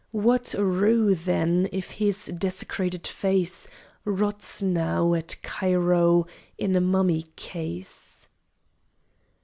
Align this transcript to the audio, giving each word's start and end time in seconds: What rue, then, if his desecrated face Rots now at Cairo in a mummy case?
What 0.17 0.55
rue, 0.57 1.13
then, 1.13 1.69
if 1.71 1.91
his 1.91 2.25
desecrated 2.35 3.05
face 3.05 3.67
Rots 4.03 4.59
now 4.59 5.13
at 5.13 5.35
Cairo 5.43 6.25
in 6.57 6.75
a 6.75 6.81
mummy 6.81 7.27
case? 7.35 8.25